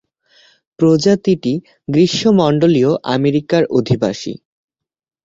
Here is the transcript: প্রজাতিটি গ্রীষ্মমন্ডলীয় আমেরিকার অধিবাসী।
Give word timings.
প্রজাতিটি 0.79 1.53
গ্রীষ্মমন্ডলীয় 1.87 2.91
আমেরিকার 3.15 3.63
অধিবাসী। 3.77 4.33